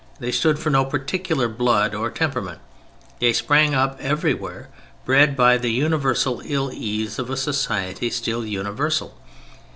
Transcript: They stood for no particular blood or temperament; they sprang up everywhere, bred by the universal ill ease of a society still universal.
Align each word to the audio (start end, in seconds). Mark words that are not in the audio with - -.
They 0.19 0.31
stood 0.31 0.57
for 0.57 0.71
no 0.71 0.83
particular 0.83 1.47
blood 1.47 1.93
or 1.93 2.09
temperament; 2.09 2.59
they 3.19 3.33
sprang 3.33 3.75
up 3.75 3.99
everywhere, 4.01 4.69
bred 5.05 5.35
by 5.37 5.59
the 5.59 5.69
universal 5.71 6.41
ill 6.43 6.71
ease 6.73 7.19
of 7.19 7.29
a 7.29 7.37
society 7.37 8.09
still 8.09 8.43
universal. 8.43 9.15